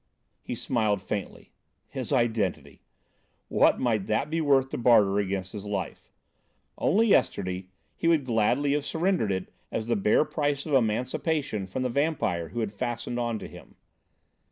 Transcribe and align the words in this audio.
He 0.41 0.55
smiled 0.55 0.99
faintly. 0.99 1.51
His 1.87 2.11
identity! 2.11 2.81
What 3.49 3.79
might 3.79 4.07
that 4.07 4.31
be 4.31 4.41
worth 4.41 4.69
to 4.69 4.79
barter 4.79 5.19
against 5.19 5.53
his 5.53 5.63
life? 5.67 6.11
Only 6.75 7.05
yesterday 7.05 7.67
he 7.95 8.07
would 8.07 8.25
gladly 8.25 8.73
have 8.73 8.83
surrendered 8.83 9.31
it 9.31 9.53
as 9.71 9.85
the 9.85 9.95
bare 9.95 10.25
price 10.25 10.65
of 10.65 10.73
emancipation 10.73 11.67
from 11.67 11.83
the 11.83 11.89
vampire 11.89 12.49
who 12.49 12.61
had 12.61 12.73
fastened 12.73 13.19
on 13.19 13.37
to 13.37 13.47
him. 13.47 13.75